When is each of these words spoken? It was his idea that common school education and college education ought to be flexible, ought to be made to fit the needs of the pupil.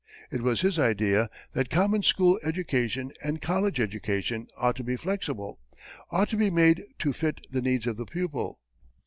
It 0.31 0.41
was 0.41 0.61
his 0.61 0.79
idea 0.79 1.29
that 1.53 1.69
common 1.69 2.01
school 2.01 2.39
education 2.41 3.11
and 3.23 3.39
college 3.39 3.79
education 3.79 4.47
ought 4.57 4.75
to 4.77 4.83
be 4.83 4.95
flexible, 4.95 5.59
ought 6.09 6.29
to 6.29 6.37
be 6.37 6.49
made 6.49 6.83
to 6.97 7.13
fit 7.13 7.39
the 7.51 7.61
needs 7.61 7.85
of 7.85 7.97
the 7.97 8.05
pupil. 8.07 8.59